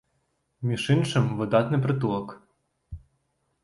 Між 0.71 0.85
іншым, 0.95 1.29
выдатны 1.43 1.77
прытулак. 1.87 2.27